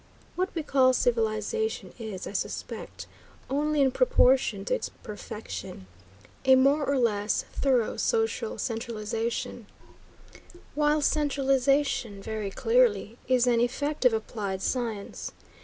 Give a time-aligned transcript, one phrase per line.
[0.35, 3.05] What we call civilization is, I suspect,
[3.51, 5.85] only, in proportion to its perfection,
[6.43, 9.67] a more or less thorough social centralization,
[10.73, 15.33] while centralization, very clearly, is an effect of applied science.